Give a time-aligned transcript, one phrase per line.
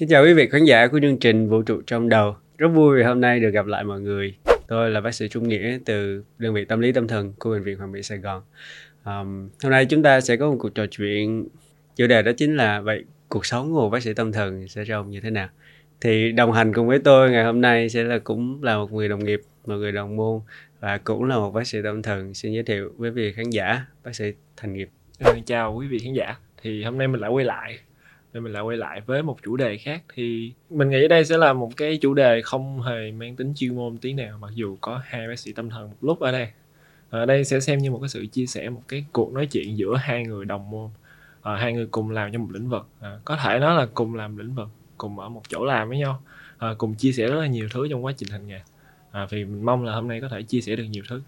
[0.00, 2.36] Xin chào quý vị khán giả của chương trình Vũ trụ trong đầu.
[2.58, 4.34] Rất vui vì hôm nay được gặp lại mọi người.
[4.68, 7.62] Tôi là bác sĩ Trung Nghĩa từ đơn vị tâm lý tâm thần của bệnh
[7.62, 8.42] viện Hoàng Mỹ Sài Gòn.
[9.04, 11.48] Um, hôm nay chúng ta sẽ có một cuộc trò chuyện
[11.96, 14.84] chủ đề đó chính là vậy cuộc sống của một bác sĩ tâm thần sẽ
[14.84, 15.48] trông như thế nào.
[16.00, 19.08] Thì đồng hành cùng với tôi ngày hôm nay sẽ là cũng là một người
[19.08, 20.40] đồng nghiệp, một người đồng môn
[20.80, 22.34] và cũng là một bác sĩ tâm thần.
[22.34, 24.88] Xin giới thiệu với quý vị khán giả bác sĩ Thành Nghiệp.
[25.18, 26.36] Ừ, chào quý vị khán giả.
[26.62, 27.78] Thì hôm nay mình lại quay lại
[28.32, 31.38] nên mình lại quay lại với một chủ đề khác thì mình nghĩ đây sẽ
[31.38, 34.76] là một cái chủ đề không hề mang tính chuyên môn tí nào mặc dù
[34.80, 36.48] có hai bác sĩ tâm thần một lúc ở đây.
[37.10, 39.76] Ở đây sẽ xem như một cái sự chia sẻ một cái cuộc nói chuyện
[39.76, 40.90] giữa hai người đồng môn
[41.42, 42.86] à, hai người cùng làm trong một lĩnh vực.
[43.00, 44.68] À, có thể nói là cùng làm lĩnh vực
[44.98, 46.22] cùng ở một chỗ làm với nhau
[46.58, 48.60] à, cùng chia sẻ rất là nhiều thứ trong quá trình hành nghề.
[49.10, 51.22] À, vì mình mong là hôm nay có thể chia sẻ được nhiều thứ.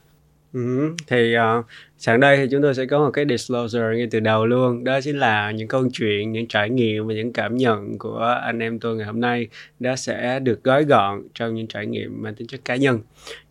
[0.52, 1.66] Ừ, thì uh,
[1.98, 4.84] sẵn đây thì chúng tôi sẽ có một cái disclosure ngay từ đầu luôn.
[4.84, 8.58] Đó chính là những câu chuyện những trải nghiệm và những cảm nhận của anh
[8.58, 9.48] em tôi ngày hôm nay
[9.80, 13.00] đó sẽ được gói gọn trong những trải nghiệm mang tính chất cá nhân.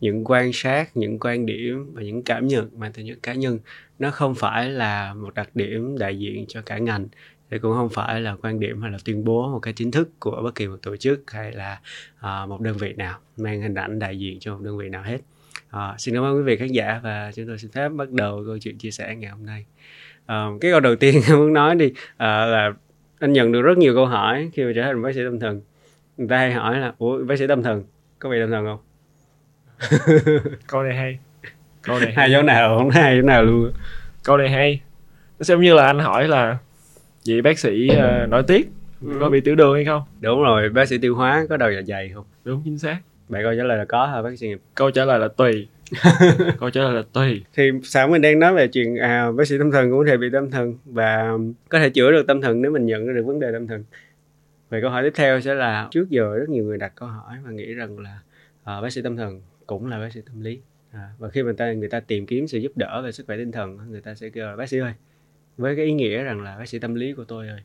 [0.00, 3.58] Những quan sát những quan điểm và những cảm nhận mang tính chất cá nhân.
[3.98, 7.08] Nó không phải là một đặc điểm đại diện cho cả ngành.
[7.50, 10.08] Thì cũng không phải là quan điểm hay là tuyên bố một cái chính thức
[10.20, 11.80] của bất kỳ một tổ chức hay là
[12.18, 15.02] uh, một đơn vị nào mang hình ảnh đại diện cho một đơn vị nào
[15.02, 15.18] hết.
[15.72, 18.42] À, xin cảm ơn quý vị khán giả và chúng tôi xin phép bắt đầu
[18.46, 19.64] câu chuyện chia sẻ ngày hôm nay.
[20.26, 22.72] À, cái câu đầu tiên muốn nói đi à, là
[23.18, 25.60] anh nhận được rất nhiều câu hỏi khi mà trở thành bác sĩ tâm thần.
[26.16, 27.84] Người ta hay hỏi là ủa bác sĩ tâm thần
[28.18, 28.80] có bị tâm thần không?
[30.66, 31.18] câu này hay.
[31.82, 32.14] Câu này hay.
[32.16, 33.72] hai chỗ nào không hay chỗ nào luôn.
[34.24, 34.80] Câu này hay.
[35.38, 36.58] Nó giống như là anh hỏi là
[37.26, 38.68] vậy bác sĩ uh, nói tiếc
[39.00, 39.16] ừ.
[39.20, 40.02] có bị tiểu đường hay không?
[40.20, 42.24] Đúng rồi, bác sĩ tiêu hóa có đầu dạ dày không?
[42.44, 44.60] Đúng chính xác bạn câu trả lời là có hả bác sĩ nghiệp?
[44.74, 45.68] Câu trả lời là tùy.
[46.60, 47.44] Câu trả lời là tùy.
[47.54, 50.16] Thì sao mình đang nói về chuyện à, bác sĩ tâm thần cũng có thể
[50.16, 53.40] bị tâm thần và có thể chữa được tâm thần nếu mình nhận được vấn
[53.40, 53.84] đề tâm thần.
[54.70, 57.36] Về câu hỏi tiếp theo sẽ là trước giờ rất nhiều người đặt câu hỏi
[57.44, 58.18] và nghĩ rằng là
[58.64, 60.60] à, bác sĩ tâm thần cũng là bác sĩ tâm lý.
[60.92, 63.36] À, và khi người ta người ta tìm kiếm sự giúp đỡ về sức khỏe
[63.36, 64.92] tinh thần người ta sẽ kêu là bác sĩ ơi
[65.56, 67.60] với cái ý nghĩa rằng là bác sĩ tâm lý của tôi ơi.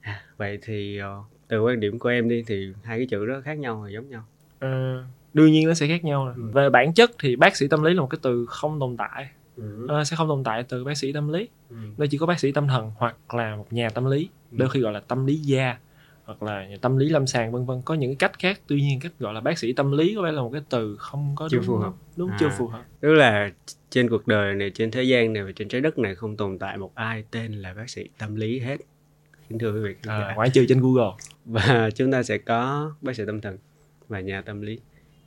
[0.00, 3.40] À, vậy thì uh, từ quan điểm của em đi thì hai cái chữ đó
[3.44, 4.24] khác nhau hay giống nhau
[4.64, 6.42] uh, đương nhiên nó sẽ khác nhau ừ.
[6.52, 9.28] về bản chất thì bác sĩ tâm lý là một cái từ không tồn tại.
[9.56, 9.88] Ừ.
[10.00, 11.48] uh, sẽ không tồn tại từ bác sĩ tâm lý.
[11.70, 11.76] Ừ.
[11.96, 14.56] nó chỉ có bác sĩ tâm thần hoặc là một nhà tâm lý ừ.
[14.58, 15.76] đôi khi gọi là tâm lý gia
[16.24, 17.82] hoặc là tâm lý lâm sàng vân vân.
[17.84, 20.30] Có những cách khác tuy nhiên cách gọi là bác sĩ tâm lý có vẻ
[20.30, 21.92] là một cái từ không có chưa đúng, phù hợp.
[22.16, 22.36] đúng à.
[22.40, 22.82] chưa phù hợp.
[23.00, 23.50] Tức là
[23.90, 26.58] trên cuộc đời này trên thế gian này và trên trái đất này không tồn
[26.58, 28.76] tại một ai tên là bác sĩ tâm lý hết.
[29.48, 31.10] Kính thưa quý vị à, ngoại trừ trên google.
[31.44, 33.58] Và chúng ta sẽ có bác sĩ tâm thần
[34.12, 34.78] và nhà tâm lý.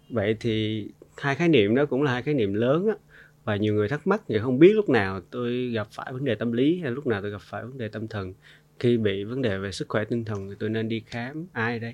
[0.10, 0.88] Vậy thì
[1.18, 2.94] hai khái niệm đó cũng là hai khái niệm lớn á
[3.44, 6.36] và nhiều người thắc mắc thì không biết lúc nào tôi gặp phải vấn đề
[6.36, 8.34] tâm lý hay lúc nào tôi gặp phải vấn đề tâm thần.
[8.80, 11.80] Khi bị vấn đề về sức khỏe tinh thần thì tôi nên đi khám ai
[11.80, 11.94] đây?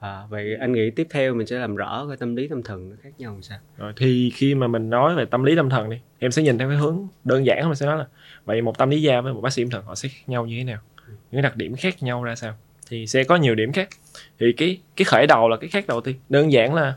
[0.00, 2.90] À, vậy anh nghĩ tiếp theo mình sẽ làm rõ cái tâm lý tâm thần
[2.90, 3.58] nó khác nhau làm sao?
[3.76, 6.58] Rồi thì khi mà mình nói về tâm lý tâm thần đi em sẽ nhìn
[6.58, 8.06] theo cái hướng đơn giản mình sẽ nói là
[8.44, 10.46] vậy một tâm lý gia với một bác sĩ tâm thần họ sẽ khác nhau
[10.46, 10.80] như thế nào?
[11.30, 12.54] Những đặc điểm khác nhau ra sao
[12.92, 13.88] thì sẽ có nhiều điểm khác.
[14.38, 16.16] Thì cái cái khởi đầu là cái khác đầu tiên.
[16.28, 16.94] Đơn giản là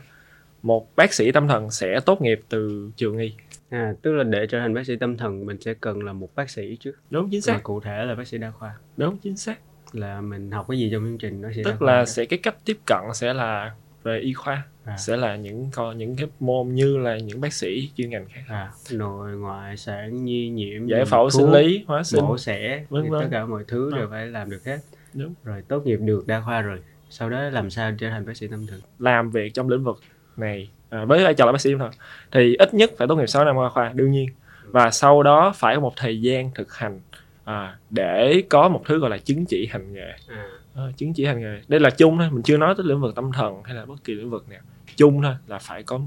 [0.62, 3.32] một bác sĩ tâm thần sẽ tốt nghiệp từ trường y.
[3.70, 6.34] À tức là để trở thành bác sĩ tâm thần mình sẽ cần là một
[6.34, 6.92] bác sĩ trước.
[7.10, 7.52] Đúng chính xác.
[7.52, 8.74] Mà cụ thể là bác sĩ đa khoa.
[8.96, 9.58] Đúng chính xác.
[9.92, 12.56] Là mình học cái gì trong chương trình bác sĩ tức là sẽ cái cách
[12.64, 14.62] tiếp cận sẽ là về y khoa.
[14.84, 14.96] À.
[14.96, 18.42] sẽ là những con những cái môn như là những bác sĩ chuyên ngành khác.
[18.48, 23.10] À, nội ngoại sản nhi nhiễm giải phẫu sinh lý hóa sinh mổ xẻ vân
[23.10, 23.20] vân.
[23.20, 24.78] tất cả mọi thứ đều phải làm được hết
[25.16, 25.34] đúng.
[25.44, 26.78] Rồi tốt nghiệp được đa khoa rồi.
[27.10, 28.80] Sau đó làm sao trở thành bác sĩ tâm thần?
[28.98, 30.00] Làm việc trong lĩnh vực
[30.36, 31.90] này à, với vai trò là bác sĩ tâm thần
[32.32, 34.28] thì ít nhất phải tốt nghiệp 6 năm khoa khoa đương nhiên.
[34.64, 37.00] Và sau đó phải có một thời gian thực hành
[37.44, 40.12] à, để có một thứ gọi là chứng chỉ hành nghề.
[40.28, 40.48] À.
[40.74, 41.60] À, chứng chỉ hành nghề.
[41.68, 44.04] Đây là chung thôi mình chưa nói tới lĩnh vực tâm thần hay là bất
[44.04, 44.60] kỳ lĩnh vực nào.
[44.96, 46.00] Chung thôi là phải có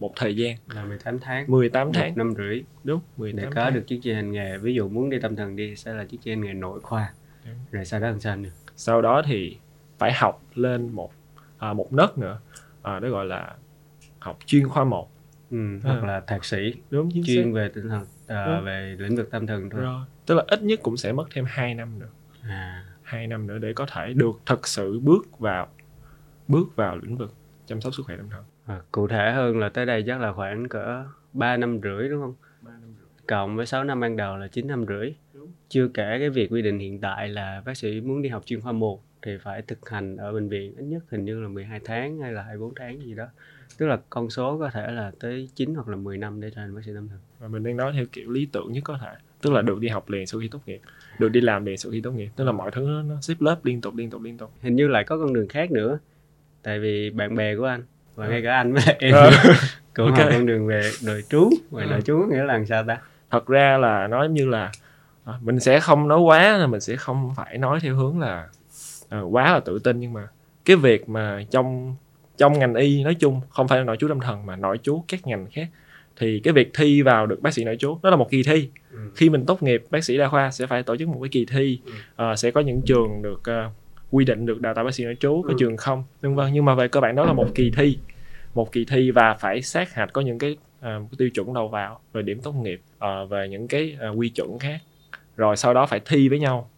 [0.00, 0.56] một thời gian.
[0.74, 1.44] Là 18 tháng.
[1.48, 2.62] 18 tháng một năm rưỡi.
[2.84, 3.74] Đúng 18 để có tháng.
[3.74, 4.58] được chứng chỉ hành nghề.
[4.58, 7.12] Ví dụ muốn đi tâm thần đi sẽ là chứng chỉ hành nghề nội khoa.
[7.70, 9.58] Rồi sau đó làm sao nữa sau đó thì
[9.98, 11.12] phải học lên một
[11.58, 12.40] à, một nấc nữa
[12.82, 13.54] à, đó gọi là
[14.18, 15.10] học chuyên khoa một
[15.50, 16.06] ừ, hoặc à.
[16.06, 17.50] là thạc sĩ đúng chính chuyên xác.
[17.54, 20.80] về tinh thần à, về lĩnh vực tâm thần thôi rồi tức là ít nhất
[20.82, 22.08] cũng sẽ mất thêm 2 năm nữa
[22.42, 22.84] à.
[23.02, 25.68] 2 năm nữa để có thể được thật sự bước vào
[26.48, 27.34] bước vào lĩnh vực
[27.66, 30.32] chăm sóc sức khỏe tâm thần à, cụ thể hơn là tới đây chắc là
[30.32, 33.26] khoảng cỡ 3 năm rưỡi đúng không 3 năm rưỡi.
[33.28, 35.14] cộng với 6 năm ban đầu là 9 năm rưỡi.
[35.68, 38.60] Chưa kể cái việc quy định hiện tại là bác sĩ muốn đi học chuyên
[38.60, 41.80] khoa một thì phải thực hành ở bệnh viện ít nhất hình như là 12
[41.84, 43.26] tháng hay là 24 tháng gì đó
[43.78, 46.56] tức là con số có thể là tới 9 hoặc là 10 năm để trở
[46.56, 48.98] thành bác sĩ tâm thần và mình đang nói theo kiểu lý tưởng nhất có
[49.02, 49.10] thể
[49.42, 50.80] tức là được đi học liền sau khi tốt nghiệp
[51.18, 53.64] được đi làm liền sau khi tốt nghiệp tức là mọi thứ nó, xếp lớp
[53.64, 55.98] liên tục liên tục liên tục hình như lại có con đường khác nữa
[56.62, 57.82] tại vì bạn bè của anh
[58.14, 58.30] và Ừ.
[58.30, 59.30] ngay cả anh với lại em Ờ.
[59.94, 60.18] cũng Ok.
[60.18, 61.90] học con đường về đời trú về Ừ.
[61.90, 62.98] đời trú nghĩa là làm sao ta
[63.30, 64.72] thật ra là nói như là
[65.26, 68.48] à, mình sẽ không nói quá là mình sẽ không phải nói theo hướng là
[69.08, 70.28] à, quá là tự tin nhưng mà
[70.64, 71.94] cái việc mà trong
[72.36, 75.04] trong ngành y nói chung không phải là nội chú tâm thần mà nội chú
[75.08, 75.66] các ngành khác
[76.16, 78.68] thì cái việc thi vào được bác sĩ nội chú đó là một kỳ thi
[78.90, 78.98] Ừ.
[79.14, 81.44] khi mình tốt nghiệp bác sĩ đa khoa sẽ phải tổ chức một cái kỳ
[81.44, 81.92] thi Ừ.
[82.16, 83.70] Ờ, sẽ có những trường được ờ,
[84.10, 85.56] quy định được đào tạo bác sĩ nội trú có Ừ.
[85.58, 87.98] trường không vân vân nhưng mà về cơ bản đó là một kỳ thi
[88.54, 91.68] một kỳ thi và phải sát hạch có những cái, ờ, cái tiêu chuẩn đầu
[91.68, 94.78] vào về điểm tốt nghiệp ờ, về những cái ờ, quy chuẩn khác
[95.36, 96.70] rồi sau đó phải thi với nhau.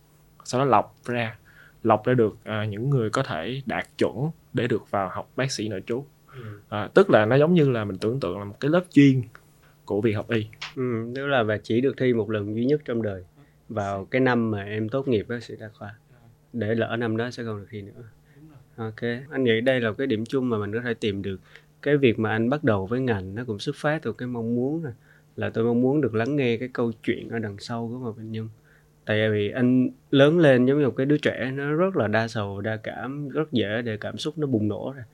[0.44, 1.36] Sau đó lọc ra
[1.82, 5.52] lọc ra được ờ, những người có thể đạt chuẩn để được vào học bác
[5.52, 6.04] sĩ nội trú.
[6.34, 6.60] Ừ.
[6.68, 9.22] Ờ, tức là nó giống như là mình tưởng tượng là một cái lớp chuyên
[9.84, 10.46] của việc học y.
[10.76, 13.24] Ừ, tức là và chỉ được thi một lần duy nhất trong đời.
[13.68, 15.94] Vào cái năm mà em tốt nghiệp bác sĩ đa khoa.
[16.52, 18.02] Để lỡ năm đó sẽ không được thi nữa.
[18.76, 19.00] Ok
[19.30, 21.40] anh nghĩ đây là cái điểm chung mà mình có thể tìm được.
[21.82, 24.54] Cái việc mà anh bắt đầu với ngành nó cũng xuất phát từ cái mong
[24.54, 24.92] muốn này
[25.38, 28.16] là tôi mong muốn được lắng nghe cái câu chuyện ở đằng sau của một
[28.16, 28.48] bệnh nhân.
[29.04, 32.28] Tại vì anh lớn lên giống như một cái đứa trẻ, nó rất là đa
[32.28, 35.04] sầu, đa cảm, rất dễ để cảm xúc nó bùng nổ ra.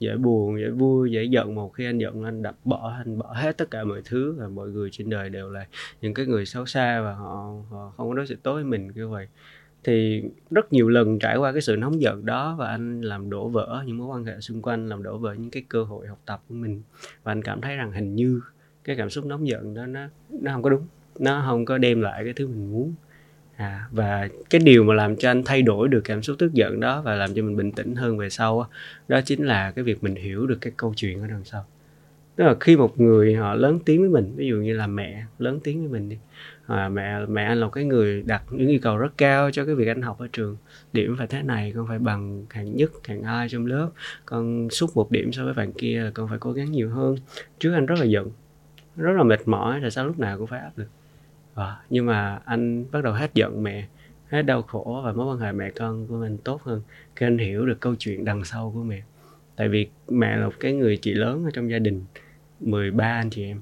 [0.00, 1.54] Dễ buồn, dễ vui, dễ giận.
[1.54, 4.48] Một khi anh giận, anh đập bỏ, anh bỏ hết tất cả mọi thứ và
[4.48, 5.66] mọi người trên đời đều là
[6.00, 8.90] những cái người xấu xa và họ họ không có đối xử tốt với mình
[8.94, 9.28] như vậy.
[9.84, 13.48] Thì rất nhiều lần trải qua cái sự nóng giận đó và anh làm đổ
[13.48, 16.18] vỡ những mối quan hệ xung quanh, làm đổ vỡ những cái cơ hội học
[16.26, 16.82] tập của mình.
[17.22, 18.40] Và anh cảm thấy rằng hình như
[18.84, 20.00] cái cảm xúc nóng giận đó nó
[20.30, 20.86] nó không có đúng.
[21.18, 22.94] Nó không có đem lại cái thứ mình muốn.
[23.56, 26.80] À, và cái điều mà làm cho anh thay đổi được cảm xúc tức giận
[26.80, 28.66] đó và làm cho mình bình tĩnh hơn về sau
[29.08, 31.66] đó chính là cái việc mình hiểu được cái câu chuyện ở đằng sau.
[32.36, 35.24] Tức là khi một người họ lớn tiếng với mình ví dụ như là mẹ
[35.38, 36.18] lớn tiếng với mình đi
[36.66, 39.64] à, mẹ mẹ anh là một cái người đặt những yêu cầu rất cao cho
[39.64, 40.56] cái việc anh học ở trường.
[40.92, 43.90] Điểm phải thế này con phải bằng hạng nhất hạng hai trong lớp.
[44.26, 47.16] Con xúc một điểm so với bạn kia là con phải cố gắng nhiều hơn.
[47.58, 48.30] Trước anh rất là giận
[48.96, 50.88] rất là mệt mỏi tại sao lúc nào cũng phải áp lực.
[51.54, 53.86] Và nhưng mà anh bắt đầu hết giận mẹ
[54.28, 56.82] hết đau khổ và mối quan hệ mẹ con của mình tốt hơn
[57.16, 59.02] khi anh hiểu được câu chuyện đằng sau của mẹ.
[59.56, 62.04] Tại vì mẹ là một cái người chị lớn ở trong gia đình
[62.60, 63.60] 13 anh chị em.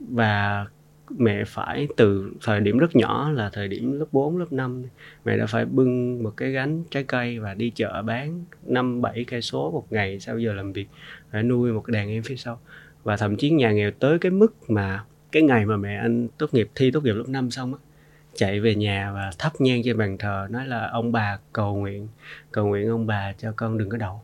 [0.00, 0.66] Và
[1.10, 4.82] mẹ phải từ thời điểm rất nhỏ là thời điểm lớp 4, lớp 5
[5.24, 9.24] mẹ đã phải bưng một cái gánh trái cây và đi chợ bán 5 7
[9.24, 10.88] cây số một ngày sau giờ làm việc
[11.30, 12.60] phải nuôi một cái đàn em phía sau
[13.06, 16.54] và thậm chí nhà nghèo tới cái mức mà cái ngày mà mẹ anh tốt
[16.54, 17.80] nghiệp thi tốt nghiệp lớp 5 xong á
[18.34, 22.08] chạy về nhà và thắp nhang trên bàn thờ nói là ông bà cầu nguyện
[22.50, 24.22] cầu nguyện ông bà cho con đừng có đậu.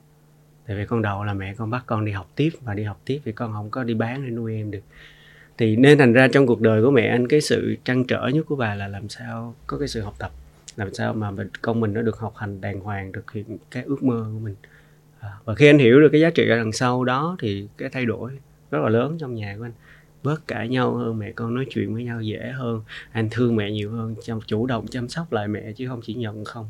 [0.67, 3.01] Tại vì con đậu là mẹ con bắt con đi học tiếp và đi học
[3.05, 4.83] tiếp vì con không có đi bán để nuôi em được.
[5.59, 8.47] Thì nên thành ra trong cuộc đời của mẹ anh cái sự trăn trở nhất
[8.49, 10.31] của bà là làm sao có cái sự học tập
[10.77, 13.83] làm sao mà mình, con mình nó được học hành đàng hoàng thực hiện cái
[13.83, 14.55] ước mơ của mình.
[15.21, 17.89] À, và khi anh hiểu được cái giá trị ở đằng sau đó thì cái
[17.89, 18.33] thay đổi
[18.73, 19.73] rất là lớn trong nhà của anh.
[20.23, 22.83] Bớt cãi nhau hơn mẹ con nói chuyện với nhau dễ hơn.
[23.13, 26.15] Anh thương mẹ nhiều hơn chăm chủ động chăm sóc lại mẹ chứ không chỉ
[26.15, 26.69] nhận không.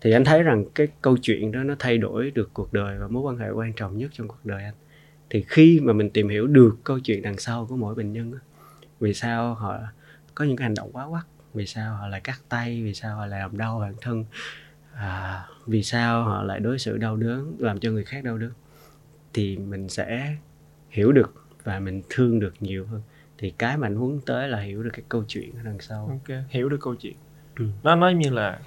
[0.00, 3.08] Thì anh thấy rằng cái câu chuyện đó nó thay đổi được cuộc đời và
[3.08, 4.74] mối quan hệ quan trọng nhất trong cuộc đời anh.
[5.30, 8.32] Thì khi mà mình tìm hiểu được câu chuyện đằng sau của mỗi bệnh nhân
[9.00, 9.78] vì sao họ
[10.34, 13.16] có những cái hành động quá quắt vì sao họ lại cắt tay vì sao
[13.16, 14.24] họ lại làm đau bản thân
[14.94, 18.52] à, vì sao họ lại đối xử đau đớn làm cho người khác đau đớn
[19.32, 20.36] thì mình sẽ
[20.94, 21.34] hiểu được
[21.64, 23.02] và mình thương được nhiều hơn.
[23.38, 26.06] Thì cái mà anh hướng tới là hiểu được cái câu chuyện ở đằng sau.
[26.06, 27.16] Ok hiểu được câu chuyện.
[27.58, 27.64] Ừ.
[27.82, 28.60] nó nói như là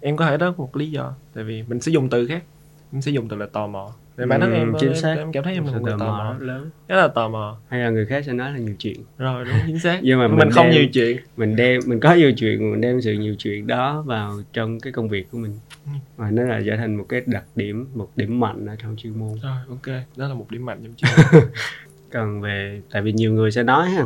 [0.00, 2.44] em có thể đó một lý do tại vì mình sẽ dùng từ khác
[2.92, 5.14] em sẽ dùng từ là tò mò thì bản thân Ừ, em chính xác.
[5.18, 6.70] em cảm thấy em là một người tò tò mò lớn.
[6.88, 7.58] Rất là tò mò.
[7.68, 8.96] Hay là người khác sẽ nói là nhiều chuyện.
[9.18, 9.98] Rồi đúng chính xác.
[10.02, 11.16] Nhưng mà mình, mình không đang- nhiều chuyện.
[11.36, 14.92] mình đem mình có nhiều chuyện mình đem sự nhiều chuyện đó vào trong cái
[14.92, 15.52] công việc của mình.
[15.86, 15.90] Ừ.
[16.16, 19.18] và nó là trở thành một cái đặc điểm một điểm mạnh ở trong chuyên
[19.18, 19.28] môn.
[19.42, 19.96] Rồi ok.
[20.16, 21.42] Đó là một điểm mạnh trong chuyên
[22.12, 24.04] còn về tại vì nhiều người sẽ nói ha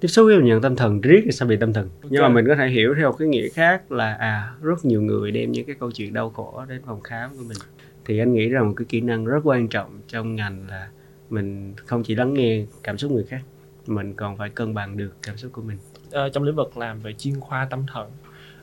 [0.00, 1.88] tiếp xúc với bệnh nhân tâm thần riết thì sao bị tâm thần.
[2.10, 5.30] Nhưng mà mình có thể hiểu theo cái nghĩa khác là à rất nhiều người
[5.30, 7.56] đem những cái câu chuyện đau khổ đến phòng khám của mình
[8.04, 10.88] thì anh nghĩ rằng một cái kỹ năng rất quan trọng trong ngành là
[11.30, 13.40] mình không chỉ lắng nghe cảm xúc người khác
[13.86, 15.78] mình còn phải cân bằng được cảm xúc của mình.
[16.12, 18.10] À, trong lĩnh vực làm về chuyên khoa tâm thần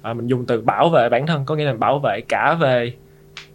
[0.01, 2.93] à, mình dùng từ bảo vệ bản thân có nghĩa là bảo vệ cả về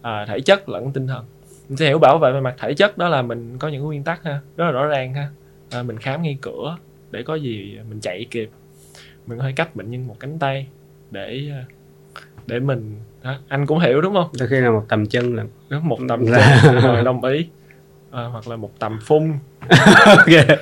[0.03, 1.25] à, thể chất lẫn tinh thần.
[1.69, 4.05] Mình sẽ hiểu bảo vệ về mặt thể chất đó là mình có những nguyên
[4.05, 5.29] tắc ha rất là rõ ràng ha.
[5.71, 6.77] À, mình khám ngay cửa
[7.11, 8.51] để có gì mình chạy kịp.
[9.27, 10.67] Mình có thể cách bệnh nhân một cánh tay
[11.11, 11.51] để
[12.47, 14.29] để mình đó, anh cũng hiểu đúng không?
[14.39, 17.47] Đôi khi là một tầm chân là đó, một tầm Là- chân rồi đồng ý.
[18.11, 19.33] Ờ, hoặc là một tầm phun.
[20.07, 20.59] Ok.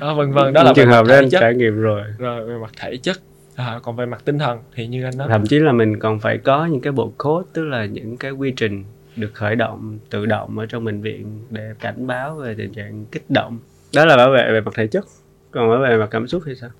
[0.00, 0.52] Đó vân vân.
[0.52, 1.40] Đó là trường hợp đó anh chất.
[1.40, 2.02] trải nghiệm rồi.
[2.18, 3.16] Rồi về mặt thể chất.
[3.56, 5.28] À, còn về mặt tinh thần thì như anh nói.
[5.30, 8.30] Thậm chí là mình còn phải có những cái bộ code tức là những cái
[8.30, 8.84] quy trình
[9.16, 13.04] được khởi động tự động ở trong bệnh viện để cảnh báo về tình trạng
[13.12, 13.58] kích động.
[13.94, 15.04] Đó là bảo vệ về mặt thể chất.
[15.50, 16.70] Còn bảo vệ về mặt cảm xúc thì sao?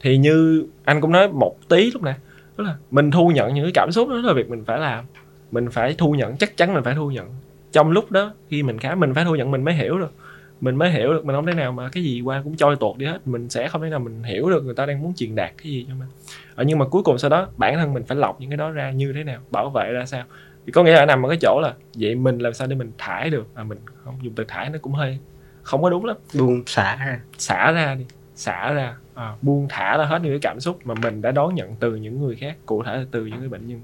[0.00, 2.14] Thì như anh cũng nói một tí lúc nãy
[2.60, 5.04] là mình thu nhận những cái cảm xúc đó là việc mình phải làm.
[5.50, 7.34] Mình phải thu nhận chắc chắn mình phải thu nhận.
[7.72, 10.12] Trong lúc đó khi mình khám mình phải thu nhận mình mới hiểu được.
[10.60, 12.96] Mình mới hiểu được mình không thể nào mà cái gì qua cũng trôi tuột
[12.96, 13.26] đi hết.
[13.26, 15.72] Mình sẽ không thể nào mình hiểu được người ta đang muốn truyền đạt cái
[15.72, 16.08] gì cho mình.
[16.54, 18.70] Ờ, nhưng mà cuối cùng sau đó bản thân mình phải lọc những cái đó
[18.70, 20.24] ra như thế nào bảo vệ ra sao.
[20.66, 22.92] Thì có nghĩa là nằm ở cái chỗ là vậy mình làm sao để mình
[22.98, 23.46] thải được?
[23.54, 25.18] À mình không dùng từ thải nó cũng hơi
[25.62, 26.16] không có đúng lắm.
[26.38, 30.38] Buông xả ra xả ra đi xả ra à, buông thả ra hết những cái
[30.42, 33.26] cảm xúc mà mình đã đón nhận từ những người khác cụ thể là từ
[33.26, 33.80] những cái bệnh nhân.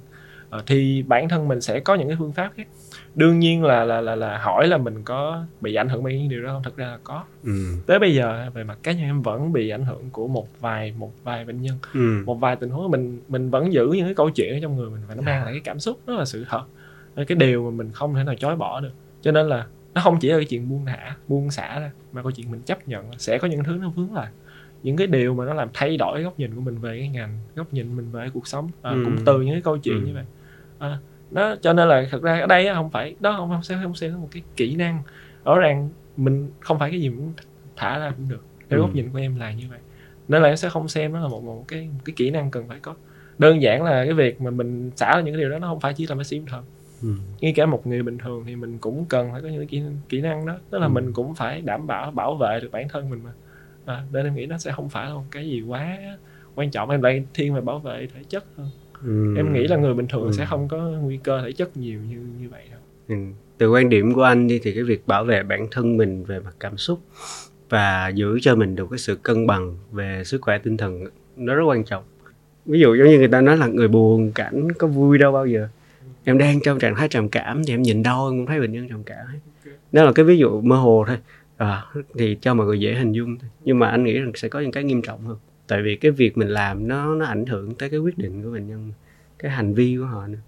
[0.50, 2.66] Ờ, thì bản thân mình sẽ có những cái phương pháp khác.
[3.14, 6.28] Đương nhiên là là là là hỏi là mình có bị ảnh hưởng bởi những
[6.28, 6.62] điều đó không?
[6.62, 7.24] Thật ra là có.
[7.44, 7.52] Ừ.
[7.86, 10.94] tới bây giờ về mặt cá nhân em vẫn bị ảnh hưởng của một vài
[10.98, 11.78] một vài bệnh nhân.
[11.94, 12.22] Ừ.
[12.26, 14.90] một vài tình huống mình mình vẫn giữ những cái câu chuyện ở trong người
[14.90, 16.62] mình và nó mang lại cái cảm xúc đó là sự thật.
[17.16, 18.92] Cái điều mà mình không thể nào chối bỏ được.
[19.22, 22.22] Cho nên là nó không chỉ là cái chuyện buông thả buông xả ra mà
[22.22, 23.10] câu chuyện mình chấp nhận.
[23.18, 24.28] Sẽ có những thứ nó vướng lại.
[24.82, 27.38] Những cái điều mà nó làm thay đổi góc nhìn của mình về cái ngành
[27.56, 28.70] góc nhìn mình về cuộc sống.
[28.82, 29.02] À, Ừ.
[29.04, 30.06] cũng từ những cái câu chuyện Ừ.
[30.06, 30.24] như vậy.
[30.78, 30.98] À,
[31.30, 33.94] nó cho nên là thật ra ở đây không phải đó không không xem không
[33.94, 35.02] xem nó một cái kỹ năng.
[35.44, 37.32] Rõ ràng mình không phải cái gì muốn
[37.76, 38.44] thả ra cũng được.
[38.68, 38.82] Theo Ừ.
[38.82, 39.78] góc nhìn của em là như vậy.
[40.28, 42.50] Nên là em sẽ không xem nó là một một cái một cái kỹ năng
[42.50, 42.94] cần phải có.
[43.38, 45.80] Đơn giản là cái việc mà mình xả ra những cái điều đó nó không
[45.80, 46.62] phải chỉ là bác sĩ thật
[47.02, 47.08] Ừ.
[47.40, 50.20] ngay cả một người bình thường thì mình cũng cần phải có những kỹ, kỹ
[50.20, 50.90] năng đó tức là Ừ.
[50.90, 53.30] mình cũng phải đảm bảo bảo vệ được bản thân mình mà
[53.84, 55.98] à, nên em nghĩ nó sẽ không phải là một cái gì quá
[56.54, 58.68] quan trọng em lại thiên về bảo vệ thể chất hơn
[59.04, 59.34] Ừ.
[59.36, 60.32] em nghĩ là người bình thường Ừ.
[60.32, 63.14] sẽ không có nguy cơ thể chất nhiều như như vậy đâu Ừ.
[63.58, 66.40] từ quan điểm của anh đi thì cái việc bảo vệ bản thân mình về
[66.40, 66.98] mặt cảm xúc
[67.68, 71.04] và giữ cho mình được cái sự cân bằng về sức khỏe tinh thần
[71.36, 72.04] nó rất quan trọng
[72.66, 75.46] ví dụ giống như người ta nói là người buồn cảnh có vui đâu bao
[75.46, 75.68] giờ
[76.28, 78.72] em đang trong trạng thái trầm cảm thì em nhìn đâu em cũng thấy bệnh
[78.72, 79.74] nhân trầm cảm okay.
[79.92, 81.18] đó là cái ví dụ mơ hồ thôi.
[81.56, 81.82] À,
[82.18, 83.50] thì cho mọi người dễ hình dung thôi.
[83.64, 85.36] Nhưng mà anh nghĩ rằng sẽ có những cái nghiêm trọng hơn.
[85.66, 88.50] Tại vì cái việc mình làm nó nó ảnh hưởng tới cái quyết định của
[88.50, 88.92] bệnh nhân
[89.38, 90.38] cái hành vi của họ nữa.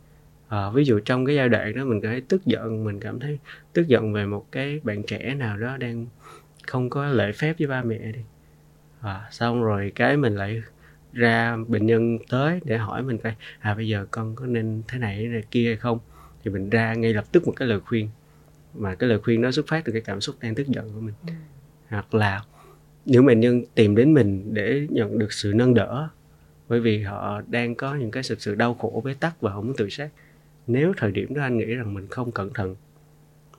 [0.48, 3.20] À, ví dụ trong cái giai đoạn đó mình cảm thấy tức giận mình cảm
[3.20, 3.38] thấy
[3.72, 6.06] tức giận về một cái bạn trẻ nào đó đang
[6.66, 8.20] không có lễ phép với ba mẹ đi.
[9.00, 10.62] À, xong rồi cái mình lại
[11.12, 14.98] ra bệnh nhân tới để hỏi mình coi à bây giờ con có nên thế
[14.98, 15.98] này thế này kia hay không?
[16.44, 18.08] Thì mình ra ngay lập tức một cái lời khuyên.
[18.74, 21.00] Mà cái lời khuyên đó xuất phát từ cái cảm xúc đang tức giận của
[21.00, 21.14] mình.
[21.88, 22.42] Hoặc là
[23.06, 26.08] những bệnh nhân tìm đến mình để nhận được sự nâng đỡ
[26.68, 29.66] bởi vì họ đang có những cái sự, sự đau khổ bế tắc và không
[29.66, 30.08] muốn tự sát.
[30.66, 32.76] Nếu thời điểm đó anh nghĩ rằng mình không cẩn thận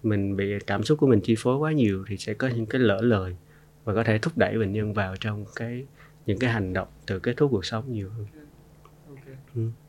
[0.04, 2.82] mình bị cảm xúc của mình chi phối quá nhiều thì sẽ có những cái
[2.82, 3.36] lỡ lời
[3.84, 5.86] và có thể thúc đẩy bệnh nhân vào trong cái
[6.26, 8.26] những cái hành động từ kết thúc cuộc sống nhiều hơn.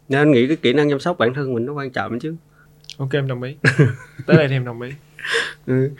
[0.08, 2.34] Nên anh nghĩ cái kỹ năng chăm sóc bản thân mình nó quan trọng chứ.
[2.98, 3.56] Ok em đồng ý.
[4.26, 4.90] Tới đây thì em đồng ý.
[5.66, 5.90] Ừ.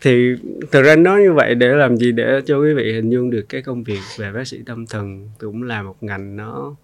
[0.00, 0.34] thì
[0.70, 2.12] thực ra nói như vậy để làm gì?
[2.12, 5.30] Để cho quý vị hình dung được cái công việc về bác sĩ tâm thần
[5.38, 6.74] cũng là một ngành nó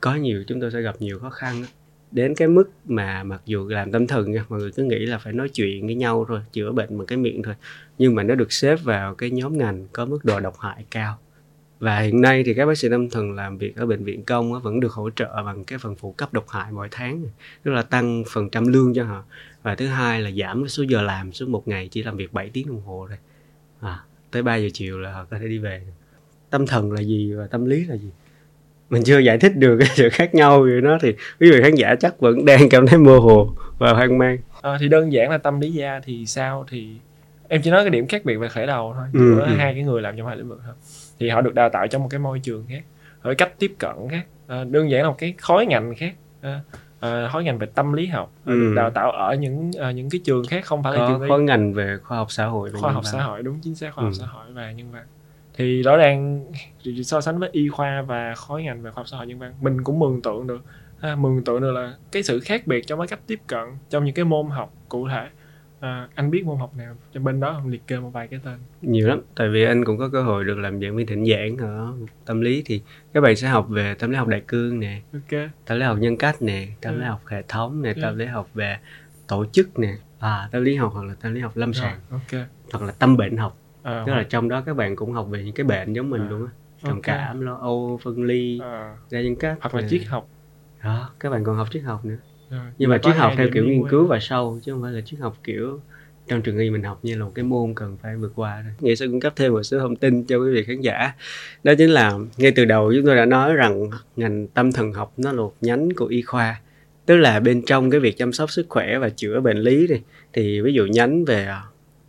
[0.00, 1.68] có nhiều chúng tôi sẽ gặp nhiều khó khăn á.
[2.10, 5.18] đến cái mức mà mặc dù làm tâm thần nha mọi người cứ nghĩ là
[5.18, 7.54] phải nói chuyện với nhau thôi chữa bệnh bằng cái miệng thôi
[7.98, 11.18] nhưng mà nó được xếp vào cái nhóm ngành có mức độ độc hại cao
[11.80, 14.62] và hiện nay thì các bác sĩ tâm thần làm việc ở bệnh viện công
[14.62, 17.24] vẫn được hỗ trợ bằng cái phần phụ cấp độc hại mỗi tháng
[17.62, 19.24] tức là tăng phần trăm lương cho họ.
[19.62, 22.32] Và thứ hai là giảm cái số giờ làm xuống một ngày chỉ làm việc
[22.32, 23.18] 7 tiếng đồng hồ thôi.
[23.80, 25.82] À, tới 3 giờ chiều là họ có thể đi về.
[26.50, 28.10] Tâm thần là gì và tâm lý là gì?
[28.90, 31.74] Mình chưa giải thích được cái sự khác nhau về nó thì quý vị khán
[31.74, 34.38] giả chắc vẫn đang cảm thấy mơ hồ và hoang mang.
[34.62, 36.88] À, thì đơn giản là tâm lý gia thì sao thì
[37.50, 39.54] em chỉ nói cái điểm khác biệt về khởi đầu thôi Ừ, giữa ừ.
[39.54, 40.74] hai cái người làm trong hai lĩnh vực thôi
[41.18, 42.82] thì họ được đào tạo trong một cái môi trường khác
[43.22, 46.60] ở cách tiếp cận khác à, đơn giản là một cái khối ngành khác à,
[47.00, 48.74] à, khối ngành về tâm lý học à, được Ừ.
[48.74, 51.42] đào tạo ở những à, những cái trường khác không phải là có trường khối
[51.42, 54.12] ngành về khoa học xã hội khoa học xã hội đúng chính xác khoa học
[54.12, 54.18] Ừ.
[54.20, 55.04] xã hội và nhân văn
[55.54, 56.44] thì rõ ràng
[57.04, 59.54] so sánh với y khoa và khối ngành về khoa học xã hội nhân văn
[59.60, 60.60] mình cũng mường tượng được
[61.00, 64.04] ha, mường tượng được là cái sự khác biệt trong cái cách tiếp cận trong
[64.04, 65.28] những cái môn học cụ thể
[65.80, 67.70] à, anh biết môn học nào trong bên đó không?
[67.70, 68.58] Liệt kê một vài cái tên.
[68.80, 71.56] Nhiều lắm tại vì anh cũng có cơ hội được làm giảng viên thỉnh giảng
[71.56, 71.92] ở
[72.24, 72.82] tâm lý thì
[73.12, 75.40] các bạn sẽ học về tâm lý học đại cương nè ok.
[75.66, 77.08] tâm lý học nhân cách nè tâm lý Ừ.
[77.08, 78.76] học hệ thống nè tâm lý học về
[79.26, 82.00] tổ chức nè à, tâm lý học hoặc là tâm lý học lâm rồi, sàng
[82.10, 82.46] ok.
[82.72, 83.56] hoặc là tâm bệnh học.
[83.82, 86.22] À, tức là trong đó các bạn cũng học về những cái bệnh giống mình
[86.22, 87.02] À, luôn á trầm ok.
[87.02, 90.28] cảm lo âu phân ly à, đa nhân cách hoặc là triết học.
[90.84, 92.16] Đó các bạn còn học triết học nữa
[92.50, 95.00] Rồi, nhưng mà triết học theo kiểu nghiên cứu và sâu chứ không phải là
[95.00, 95.80] triết học kiểu
[96.28, 98.72] trong trường y mình học như là một cái môn cần phải vượt qua thôi.
[98.80, 101.12] Nghĩa sẽ cung cấp thêm một số thông tin cho quý vị khán giả.
[101.64, 105.12] Đó chính là ngay từ đầu chúng tôi đã nói rằng ngành tâm thần học
[105.16, 106.60] nó là một nhánh của y khoa.
[107.06, 110.02] Tức là bên trong cái việc chăm sóc sức khỏe và chữa bệnh lý này
[110.32, 111.48] thì ví dụ nhánh về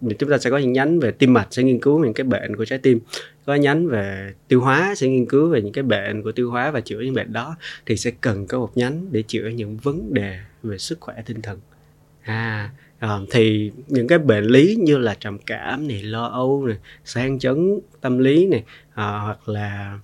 [0.02, 2.24] thì chúng ta sẽ có những nhánh về tim mạch sẽ nghiên cứu những cái
[2.24, 3.00] bệnh của trái tim.
[3.46, 6.72] Có nhánh về tiêu hóa sẽ nghiên cứu về những cái bệnh của tiêu hóa
[6.72, 7.56] và chữa những bệnh đó.
[7.86, 11.42] Thì sẽ cần có một nhánh để chữa những vấn đề về sức khỏe tinh
[11.42, 11.60] thần.
[12.22, 12.72] À
[13.32, 17.80] thì những cái bệnh lý như là trầm cảm này lo âu này sang chấn
[18.02, 20.00] tâm lý này à, hoặc là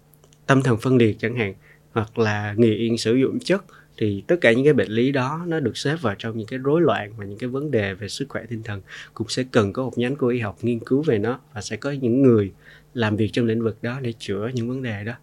[0.45, 1.53] tâm thần phân liệt chẳng hạn
[1.91, 3.63] hoặc là nghiện sử dụng chất
[3.97, 6.59] thì tất cả những cái bệnh lý đó nó được xếp vào trong những cái
[6.59, 8.81] rối loạn và những cái vấn đề về sức khỏe tinh thần
[9.13, 11.75] cũng sẽ cần có một nhánh của y học nghiên cứu về nó và sẽ
[11.75, 12.51] có những người
[12.93, 15.13] làm việc trong lĩnh vực đó để chữa những vấn đề đó.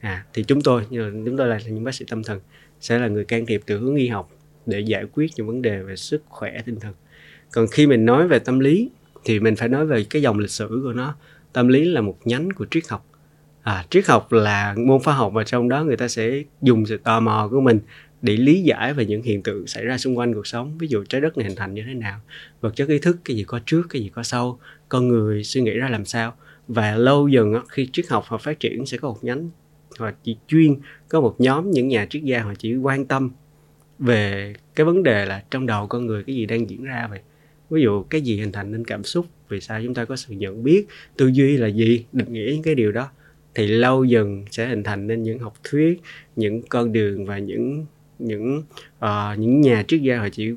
[0.00, 2.40] À thì chúng tôi như là chúng tôi là những bác sĩ tâm thần
[2.80, 4.30] sẽ là người can thiệp từ hướng y học
[4.66, 6.94] để giải quyết những vấn đề về sức khỏe tinh thần.
[7.52, 8.90] Còn khi mình nói về tâm lý
[9.24, 11.14] thì mình phải nói về cái dòng lịch sử của nó.
[11.52, 13.06] Tâm lý là một nhánh của triết học.
[13.62, 16.96] À, triết học là môn khoa học và trong đó người ta sẽ dùng sự
[16.96, 17.80] tò mò của mình
[18.22, 20.78] để lý giải về những hiện tượng xảy ra xung quanh cuộc sống.
[20.78, 22.20] Ví dụ trái đất này hình thành như thế nào,
[22.60, 24.58] vật chất ý thức, cái gì có trước, cái gì có sau,
[24.88, 26.34] con người suy nghĩ ra làm sao.
[26.68, 29.50] Và lâu dần khi triết học họ phát triển sẽ có một nhánh,
[29.98, 30.76] họ chỉ chuyên
[31.08, 33.30] có một nhóm, những nhà triết gia họ chỉ quan tâm
[33.98, 37.20] về cái vấn đề là trong đầu con người cái gì đang diễn ra vậy.
[37.70, 40.34] Ví dụ cái gì hình thành nên cảm xúc, vì sao chúng ta có sự
[40.34, 40.86] nhận biết,
[41.16, 43.10] tư duy là gì, định nghĩa những cái điều đó.
[43.54, 46.00] Thì lâu dần sẽ hình thành nên những học thuyết,
[46.36, 47.86] những con đường và những
[48.20, 48.62] những
[49.04, 50.52] uh, những nhà triết gia họ chỉ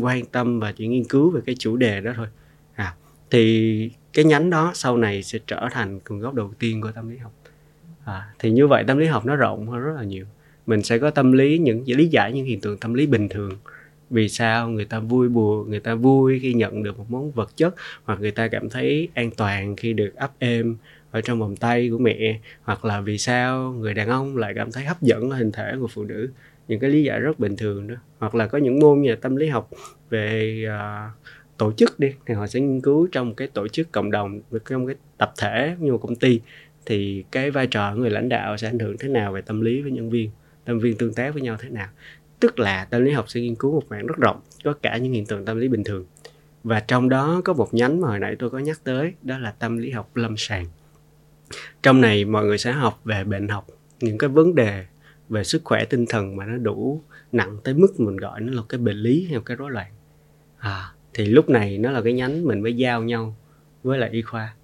[0.00, 2.26] quan tâm và chỉ nghiên cứu về cái chủ đề đó thôi.
[2.74, 2.94] À
[3.30, 7.10] thì cái nhánh đó sau này sẽ trở thành nguồn gốc đầu tiên của tâm
[7.10, 7.32] lý học.
[8.04, 10.26] À, thì như vậy tâm lý học nó rộng hơn rất là nhiều.
[10.66, 13.52] Mình sẽ có tâm lý những lý giải những hiện tượng tâm lý bình thường.
[14.10, 17.56] Vì sao người ta vui buồn người ta vui khi nhận được một món vật
[17.56, 20.76] chất hoặc người ta cảm thấy an toàn khi được ấp êm
[21.10, 24.72] ở trong vòng tay của mẹ hoặc là vì sao người đàn ông lại cảm
[24.72, 26.30] thấy hấp dẫn hình thể của phụ nữ
[26.68, 27.94] những cái lý giải rất bình thường đó.
[28.18, 29.70] Hoặc là có những môn như là tâm lý học
[30.10, 31.12] về uh,
[31.56, 34.86] tổ chức đi thì họ sẽ nghiên cứu trong cái tổ chức cộng đồng trong
[34.86, 36.40] cái tập thể như một công ty
[36.86, 39.82] thì cái vai trò người lãnh đạo sẽ ảnh hưởng thế nào về tâm lý
[39.82, 40.30] với nhân viên
[40.64, 41.88] tâm viên tương tác với nhau thế nào.
[42.40, 45.12] Tức là tâm lý học sẽ nghiên cứu một mảng rất rộng có cả những
[45.12, 46.04] hiện tượng tâm lý bình thường.
[46.64, 49.50] Và trong đó có một nhánh mà hồi nãy tôi có nhắc tới đó là
[49.50, 50.66] tâm lý học lâm sàng.
[51.82, 53.66] Trong này mọi người sẽ học về bệnh học
[54.00, 54.84] những cái vấn đề
[55.28, 58.62] về sức khỏe tinh thần mà nó đủ nặng tới mức mình gọi nó là
[58.68, 59.92] cái bệnh lý hay cái rối loạn.
[60.58, 63.36] À, thì lúc này nó là cái nhánh mình mới giao nhau
[63.82, 64.54] với lại y khoa.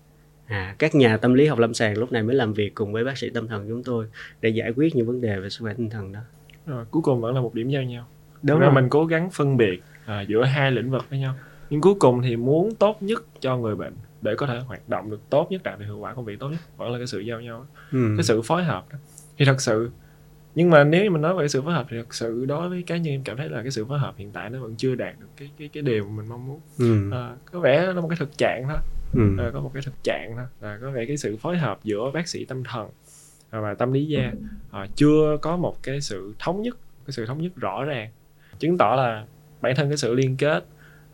[0.46, 3.05] À, các nhà tâm lý học lâm sàng lúc này mới làm việc cùng với
[3.05, 4.07] bác sĩ tâm thần chúng tôi
[4.40, 6.20] để giải quyết những vấn đề về sức khỏe tinh thần đó.
[6.66, 8.07] Rồi cuối cùng vẫn là một điểm giao nhau.
[8.42, 8.72] Đúng rồi.
[8.72, 11.35] mình cố gắng phân biệt à, giữa hai lĩnh vực với nhau.
[11.70, 15.11] Nhưng cuối cùng thì muốn tốt nhất cho người bệnh để có thể hoạt động
[15.11, 17.20] được tốt nhất đạt được hiệu quả công việc tốt nhất vẫn là cái sự
[17.20, 17.66] giao nhau.
[17.92, 18.14] Ừ.
[18.16, 18.98] cái sự phối hợp đó.
[19.37, 19.90] Thì thật sự
[20.55, 22.83] nhưng mà nếu như mình nói về sự phối hợp thì thật sự đối với
[22.83, 24.95] cá nhân em cảm thấy là cái sự phối hợp hiện tại nó vẫn chưa
[24.95, 27.11] đạt được cái cái cái điều mà mình mong muốn Ừ.
[27.12, 28.79] à, có vẻ nó một cái thực trạng thôi
[29.14, 29.21] Ừ.
[29.38, 32.11] à, có một cái thực trạng thôi là có vẻ cái sự phối hợp giữa
[32.14, 32.88] bác sĩ tâm thần
[33.51, 34.33] à, và tâm lý gia
[34.71, 38.11] à, chưa có một cái sự thống nhất cái sự thống nhất rõ ràng
[38.59, 39.27] chứng tỏ là
[39.61, 40.64] bản thân cái sự liên kết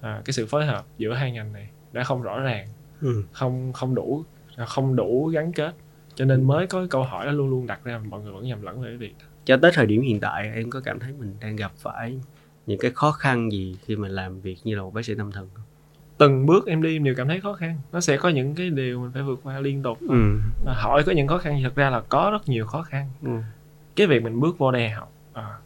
[0.01, 2.69] à, cái sự phối hợp giữa hai ngành này đã không rõ ràng
[3.01, 3.23] Ừ.
[3.33, 4.25] không không đủ
[4.67, 5.75] không đủ gắn kết
[6.15, 8.33] cho nên mới có cái câu hỏi đó luôn luôn đặt ra mà mọi người
[8.33, 9.27] vẫn nhầm lẫn về cái việc đó.
[9.51, 12.19] Cho tới thời điểm hiện tại em có cảm thấy mình đang gặp phải
[12.67, 15.33] những cái khó khăn gì khi mà làm việc như là một bác sĩ tâm
[15.33, 15.65] thần không?
[16.19, 18.71] từng bước em đi em đều cảm thấy khó khăn nó sẽ có những cái
[18.71, 20.39] điều mình phải vượt qua liên tục Ừ.
[20.65, 23.09] Mà hỏi có những khó khăn thì thật ra là có rất nhiều khó khăn
[23.23, 23.31] Ừ.
[23.97, 25.59] cái việc mình bước vô đây học à,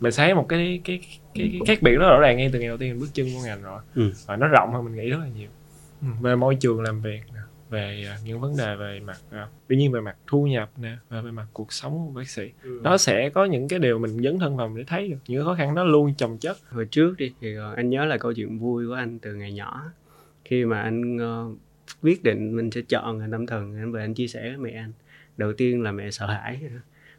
[0.00, 1.00] mình thấy một cái cái,
[1.34, 3.26] cái cái khác biệt rất rõ ràng ngay từ ngày đầu tiên mình bước chân
[3.34, 4.12] vô ngành rồi Ừ.
[4.26, 5.48] và nó rộng hơn mình nghĩ rất là nhiều
[6.02, 7.40] ừ, về môi trường làm việc nè
[7.72, 10.96] về à, những vấn đề về mặt à, tuy nhiên về mặt thu nhập nè
[11.08, 12.50] và về mặt cuộc sống của bác sĩ.
[12.82, 15.16] Nó sẽ có những cái điều mình dấn thân vào mình để thấy được.
[15.28, 16.56] Những khó khăn nó luôn chồng chất.
[16.70, 19.52] Hồi trước đi thì ờ, anh nhớ là câu chuyện vui của anh từ ngày
[19.52, 19.92] nhỏ.
[20.44, 21.46] Khi mà anh ờ,
[22.02, 24.70] quyết định mình sẽ chọn ngành tâm thần anh về anh chia sẻ với mẹ
[24.70, 24.92] anh.
[25.36, 26.60] Đầu tiên là mẹ sợ hãi.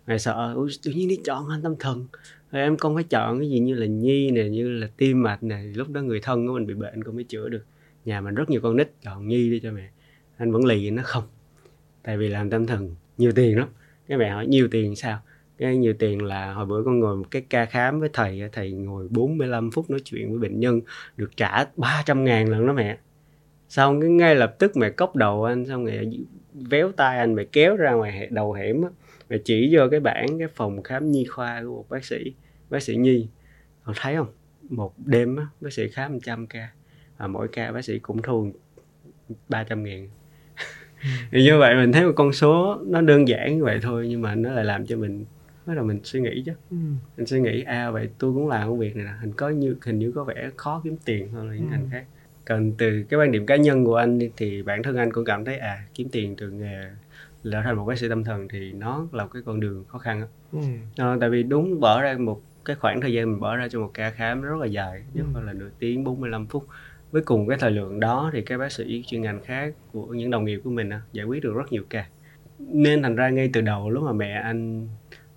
[0.08, 2.06] Mẹ sợ "Ủa, tự nhiên đi chọn ngành tâm thần.
[2.52, 5.44] Rồi em con phải chọn cái gì như là nhi nè như là tim mạch
[5.44, 5.64] nè.
[5.76, 7.66] Lúc đó người thân của mình bị bệnh con mới chữa được.
[8.06, 9.90] Nhà mình rất nhiều con nít chọn nhi đi cho mẹ
[10.38, 11.24] anh vẫn lì nó không.
[12.04, 13.68] Tại vì làm tâm thần nhiều tiền lắm.
[14.08, 15.20] Cái mẹ hỏi nhiều tiền sao?
[15.58, 18.72] Cái nhiều tiền là hồi bữa con ngồi một cái ca khám với thầy thầy
[18.72, 20.82] ngồi 45 phút nói chuyện với bệnh nhân
[21.18, 22.98] được trả 300 ngàn lần đó mẹ.
[23.70, 26.04] Xong cái ngay lập tức mẹ cốc đầu anh xong mẹ
[26.54, 28.90] véo tay anh mẹ kéo ra ngoài đầu hẻm á.
[29.30, 32.34] Mẹ chỉ vô cái bảng cái phòng khám nhi khoa của một bác sĩ
[32.70, 33.28] bác sĩ nhi.
[33.84, 34.32] Còn thấy không?
[34.70, 36.70] Một đêm á, bác sĩ khám 100 ca
[37.18, 38.52] và mỗi ca bác sĩ cũng thu
[39.50, 40.10] 300 ngàn
[41.32, 44.22] thì như vậy mình thấy một con số nó đơn giản như vậy thôi nhưng
[44.22, 45.26] mà nó lại làm cho mình
[45.66, 46.78] bắt đầu mình suy nghĩ chứ ừ.
[47.18, 49.76] mình suy nghĩ à vậy tôi cũng làm công việc này nè hình có như
[49.86, 51.72] hình như có vẻ khó kiếm tiền hơn là những Ừ.
[51.72, 52.06] ngành khác
[52.46, 55.46] còn từ cái quan điểm cá nhân của anh thì bản thân anh cũng cảm
[55.46, 56.84] thấy à kiếm tiền từ nghề
[57.52, 59.98] trở thành một bác sĩ tâm thần thì nó là một cái con đường khó
[59.98, 60.60] khăn á Ừ.
[60.98, 63.80] Ờ, tại vì đúng bỏ ra một cái khoảng thời gian mình bỏ ra cho
[63.80, 65.42] một ca khám rất là dài nhất Ừ.
[65.46, 66.68] là nửa tiếng 45 phút
[67.14, 70.30] với cùng cái thời lượng đó thì các bác sĩ chuyên ngành khác của những
[70.30, 72.06] đồng nghiệp của mình á, giải quyết được rất nhiều ca.
[72.60, 74.88] Nên thành ra ngay từ đầu lúc mà mẹ anh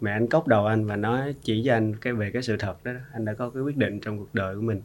[0.01, 2.85] mẹ anh cốc đầu anh và nói chỉ cho anh cái về cái sự thật
[2.85, 4.83] đó anh đã có cái quyết định trong cuộc đời của mình.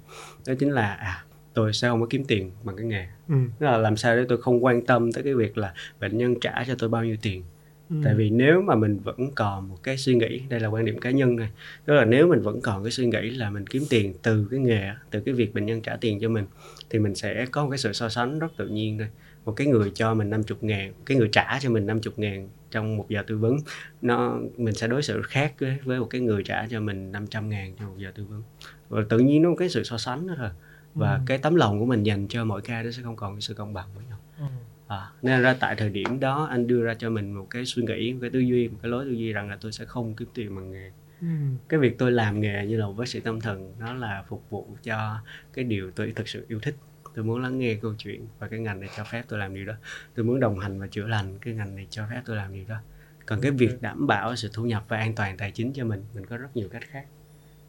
[0.48, 1.24] Đó chính là à
[1.54, 3.08] tôi sẽ không có kiếm tiền bằng cái nghề.
[3.30, 3.36] Ừ.
[3.60, 6.40] Tức là làm sao để tôi không quan tâm tới cái việc là bệnh nhân
[6.40, 7.44] trả cho tôi bao nhiêu tiền
[7.92, 7.96] Ừ.
[8.04, 11.00] tại vì nếu mà mình vẫn còn một cái suy nghĩ đây là quan điểm
[11.00, 11.50] cá nhân này
[11.86, 14.60] tức là nếu mình vẫn còn cái suy nghĩ là mình kiếm tiền từ cái
[14.60, 16.46] nghề từ cái việc bệnh nhân trả tiền cho mình
[16.90, 19.08] thì mình sẽ có một cái sự so sánh rất tự nhiên thôi
[19.46, 22.98] một cái người cho mình 50 ngàn cái người trả cho mình 50 ngàn trong
[22.98, 23.58] một giờ tư vấn
[24.02, 27.50] nó mình sẽ đối xử khác với, với một cái người trả cho mình 500
[27.50, 28.44] ngàn trong một giờ tư vấn
[28.90, 30.50] và tự nhiên nó có cái sự so sánh đó thôi
[30.96, 31.20] và Ừ.
[31.26, 33.54] cái tấm lòng của mình dành cho mỗi ca nó sẽ không còn cái sự
[33.54, 34.46] công bằng với nhau Ừ.
[34.92, 37.84] À, nên ra tại thời điểm đó anh đưa ra cho mình một cái suy
[37.84, 40.16] nghĩ, một cái tư duy, một cái lối tư duy rằng là tôi sẽ không
[40.16, 40.92] kiếm tiền bằng nghề.
[41.22, 41.28] Ừ.
[41.70, 44.50] Cái việc tôi làm nghề như là một bác sĩ tâm thần nó là phục
[44.50, 45.18] vụ cho
[45.54, 46.76] cái điều tôi thực sự yêu thích.
[47.16, 49.66] Tôi muốn lắng nghe câu chuyện và cái ngành này cho phép tôi làm điều
[49.66, 49.74] đó.
[50.16, 52.66] Tôi muốn đồng hành và chữa lành cái ngành này cho phép tôi làm điều
[52.68, 52.78] đó.
[53.26, 56.04] Còn cái việc đảm bảo sự thu nhập và an toàn tài chính cho mình,
[56.16, 57.06] mình có rất nhiều cách khác.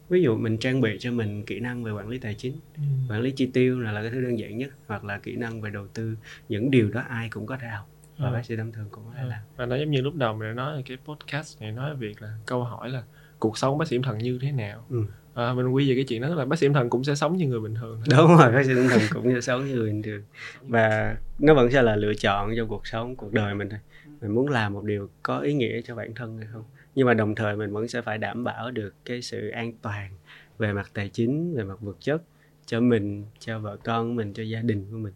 [0.09, 2.81] Ví dụ mình trang bị cho mình kỹ năng về quản lý tài chính Ừ.
[3.09, 5.61] quản lý chi tiêu là, là cái thứ đơn giản nhất hoặc là kỹ năng
[5.61, 6.15] về đầu tư
[6.49, 8.33] những điều đó ai cũng có thể học và Ừ.
[8.33, 9.29] bác sĩ tâm thần cũng có thể Ừ.
[9.29, 11.95] làm và nó giống như lúc đầu mình đã nói cái podcast này nói về
[12.07, 13.03] việc là câu hỏi là
[13.39, 15.03] cuộc sống bác sĩ tâm thần như thế nào Ừ.
[15.33, 17.37] à, mình quy về cái chuyện đó là bác sĩ tâm thần cũng sẽ sống
[17.37, 19.89] như người bình thường đúng rồi bác sĩ tâm thần cũng như sống như người
[19.89, 20.21] bình thường
[20.61, 23.79] và nó vẫn sẽ là lựa chọn trong cuộc sống cuộc đời mình thôi
[24.21, 26.63] mình muốn làm một điều có ý nghĩa cho bản thân hay không
[26.95, 30.09] nhưng mà đồng thời mình vẫn sẽ phải đảm bảo được cái sự an toàn
[30.57, 32.21] về mặt tài chính về mặt vật chất
[32.65, 35.13] cho mình cho vợ con mình cho gia đình của mình.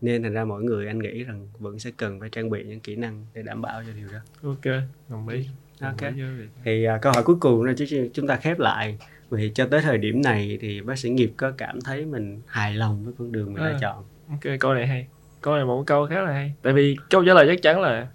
[0.00, 2.80] Nên thành ra mỗi người anh nghĩ rằng vẫn sẽ cần phải trang bị những
[2.80, 4.18] kỹ năng để đảm bảo cho điều đó.
[4.42, 4.74] Ok
[5.08, 5.46] đồng ý.
[5.80, 6.00] Đồng Ok.
[6.16, 6.22] ý
[6.64, 7.72] thì à, câu hỏi cuối cùng là
[8.14, 8.98] chúng ta khép lại.
[9.30, 12.74] Vì cho tới thời điểm này thì bác sĩ nghiệp có cảm thấy mình hài
[12.74, 13.78] lòng với con đường mình đã À.
[13.80, 14.04] chọn?
[14.28, 15.06] Ok câu này hay.
[15.40, 16.52] Câu này một câu khá là hay.
[16.62, 18.08] Tại vì câu trả lời chắc chắn là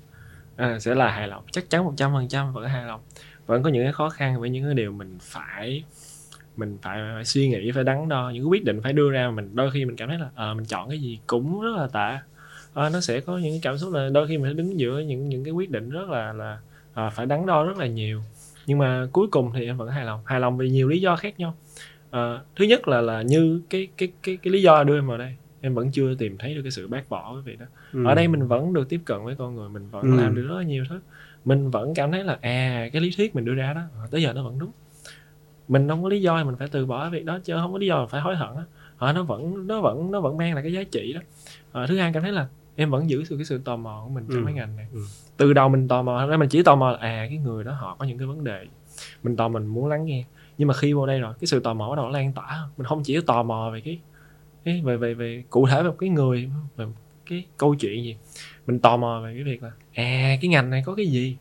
[0.56, 1.44] à, sẽ là hài lòng.
[1.52, 3.02] Chắc chắn một trăm phần trăm vẫn hài lòng.
[3.46, 5.84] Vẫn có những cái khó khăn với những cái điều mình phải
[6.58, 9.32] mình phải, phải suy nghĩ phải đắn đo những cái quyết định phải đưa ra
[9.32, 11.88] mình đôi khi mình cảm thấy là à, mình chọn cái gì cũng rất là
[11.88, 12.18] tệ.
[12.74, 15.00] À, nó sẽ có những cái cảm xúc là đôi khi mình phải đứng giữa
[15.00, 16.60] những những cái quyết định rất là là
[16.94, 18.22] à, phải đắn đo rất là nhiều.
[18.66, 20.22] Nhưng mà cuối cùng thì em vẫn hài lòng.
[20.26, 21.56] Hài lòng vì nhiều lý do khác nhau.
[22.12, 25.18] À, thứ nhất là là như cái cái cái cái lý do đưa em vào
[25.18, 25.36] đây
[25.66, 27.66] em vẫn chưa tìm thấy được cái sự bác bỏ với việc đó.
[27.94, 28.06] Ừ.
[28.06, 30.18] ở đây mình vẫn được tiếp cận với con người mình vẫn Ừ.
[30.24, 31.00] làm được rất là nhiều thứ.
[31.46, 34.22] Mình vẫn cảm thấy là à cái lý thuyết mình đưa ra đó ờ, tới
[34.22, 34.72] giờ nó vẫn đúng.
[35.68, 37.78] Mình không có lý do mình phải từ bỏ cái việc đó chứ không có
[37.78, 38.64] lý do phải hối hận á.
[38.98, 41.20] Ờ, nó vẫn nó vẫn nó vẫn mang lại cái giá trị đó.
[41.72, 44.10] Ờ, thứ hai cảm thấy là em vẫn giữ sự cái sự tò mò của
[44.10, 44.44] mình trong Ừ.
[44.46, 44.88] cái ngành này.
[44.94, 45.00] Ừ.
[45.38, 47.64] từ đầu mình tò mò thật ra mình chỉ tò mò là à cái người
[47.64, 48.66] đó họ có những cái vấn đề.
[49.24, 50.24] Mình tò mình muốn lắng nghe.
[50.58, 52.60] Nhưng mà khi vô đây rồi cái sự tò mò bắt đầu lan tỏa.
[52.78, 54.00] Mình không chỉ tò mò về cái,
[54.66, 56.94] cái về về về cụ thể về một cái người về một
[57.26, 58.18] cái câu chuyện gì
[58.68, 61.38] mình tò mò về cái việc là à cái ngành này có cái gì?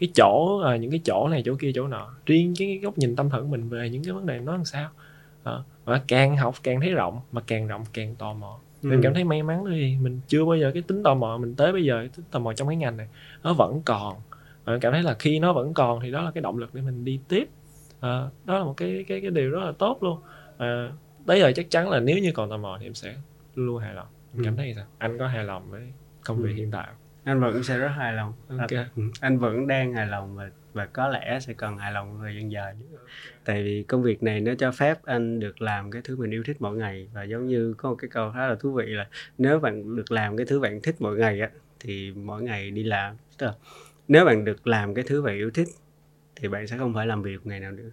[0.00, 2.14] Cái chỗ à, những cái chỗ này chỗ kia chỗ nọ.
[2.26, 4.64] Riêng cái góc nhìn tâm thần của mình về những cái vấn đề nó làm
[4.64, 4.90] sao?
[5.42, 8.58] Ờ, và càng học càng thấy rộng mà càng rộng càng tò mò.
[8.82, 8.88] Ừ.
[8.88, 11.54] mình cảm thấy may mắn vì mình chưa bao giờ cái tính tò mò mình
[11.54, 13.08] tới bây giờ cái tính tò mò trong cái ngành này
[13.42, 14.16] nó vẫn còn.
[14.64, 16.74] Và mình cảm thấy là khi nó vẫn còn thì đó là cái động lực
[16.74, 17.48] để mình đi tiếp.
[18.00, 20.18] Ờ, đó là một cái cái cái điều rất là tốt luôn.
[20.58, 20.92] À,
[21.26, 23.14] tới giờ chắc chắn là nếu như còn tò mò thì em sẽ
[23.54, 24.58] luôn luôn hài lòng em cảm Ừ.
[24.58, 25.92] thấy sao anh có hài lòng với
[26.26, 26.56] công việc Ừ.
[26.56, 26.96] hiện tại không?
[27.24, 28.70] anh vẫn sẽ rất hài lòng Ok.
[28.96, 32.34] Ừ, anh vẫn đang hài lòng và và có lẽ sẽ còn hài lòng thời
[32.36, 32.74] gian dài
[33.44, 36.42] tại vì công việc này nó cho phép anh được làm cái thứ mình yêu
[36.46, 39.06] thích mỗi ngày và giống như có một cái câu khá là thú vị là
[39.38, 42.82] nếu bạn được làm cái thứ bạn thích mỗi ngày á thì mỗi ngày đi
[42.82, 43.52] làm tức là
[44.08, 45.68] nếu bạn được làm cái thứ bạn yêu thích
[46.36, 47.90] thì bạn sẽ không phải làm việc ngày nào nữa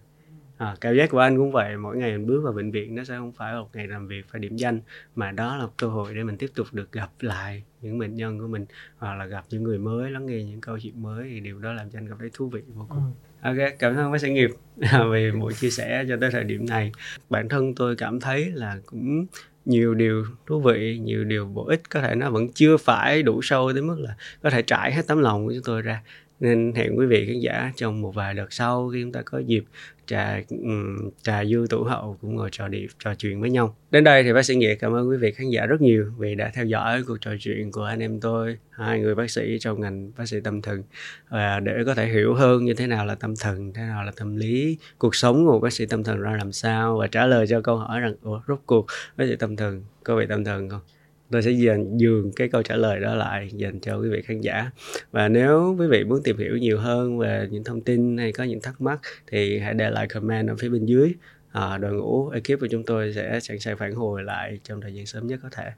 [0.58, 3.04] à, cảm giác của anh cũng vậy mỗi ngày mình bước vào bệnh viện nó
[3.04, 4.80] sẽ không phải là một ngày làm việc phải điểm danh
[5.14, 8.14] mà đó là một cơ hội để mình tiếp tục được gặp lại những bệnh
[8.14, 8.66] nhân của mình
[8.98, 11.72] hoặc là gặp những người mới lắng nghe những câu chuyện mới thì điều đó
[11.72, 14.50] làm cho anh cảm thấy thú vị vô cùng Ok, cảm ơn bác sĩ nghiệp
[15.12, 16.92] vì buổi chia sẻ cho tới thời điểm này.
[17.30, 19.26] Bản thân tôi cảm thấy là cũng
[19.64, 23.42] nhiều điều thú vị, nhiều điều bổ ích có thể nó vẫn chưa phải đủ
[23.42, 26.02] sâu tới mức là có thể trải hết tấm lòng của chúng tôi ra
[26.40, 29.38] nên hẹn quý vị khán giả trong một vài đợt sau khi chúng ta có
[29.38, 29.64] dịp
[30.06, 33.76] trà um, trà dư tủ hậu cũng ngồi trò điệp trò chuyện với nhau.
[33.90, 36.34] Đến đây thì bác sĩ nghĩa cảm ơn quý vị khán giả rất nhiều vì
[36.34, 39.80] đã theo dõi cuộc trò chuyện của anh em tôi hai người bác sĩ trong
[39.80, 40.82] ngành bác sĩ tâm thần.
[41.28, 44.12] Và để có thể hiểu hơn như thế nào là tâm thần thế nào là
[44.16, 47.46] tâm lý cuộc sống của bác sĩ tâm thần ra làm sao và trả lời
[47.46, 50.68] cho câu hỏi rằng Ủa, rốt cuộc bác sĩ tâm thần có bị tâm thần
[50.68, 50.80] không?
[51.30, 54.40] Tôi sẽ dành dường cái câu trả lời đó lại dành cho quý vị khán
[54.40, 54.70] giả.
[55.10, 58.44] Và nếu quý vị muốn tìm hiểu nhiều hơn về những thông tin hay có
[58.44, 61.14] những thắc mắc thì hãy để lại comment ở phía bên dưới.
[61.52, 64.94] À, đội ngũ ekip của chúng tôi sẽ sẵn sàng phản hồi lại trong thời
[64.94, 65.70] gian sớm nhất có thể.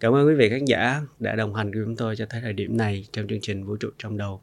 [0.00, 2.52] Cảm ơn quý vị khán giả đã đồng hành với chúng tôi cho tới thời
[2.52, 4.40] điểm này trong chương trình vũ trụ trong đầu.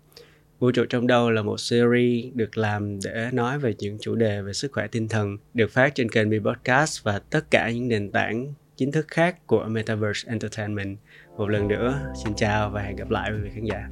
[0.60, 4.42] Vũ trụ trong đầu là một series được làm để nói về những chủ đề
[4.42, 7.88] về sức khỏe tinh thần, được phát trên kênh B Podcast và tất cả những
[7.88, 10.98] nền tảng chính thức khác của Metaverse Entertainment.
[11.38, 13.90] Một lần nữa, xin chào và hẹn gặp lại quý vị khán giả.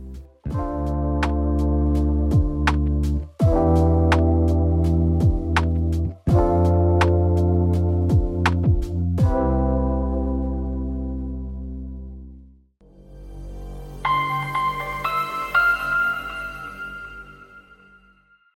[0.53, 1.00] thank you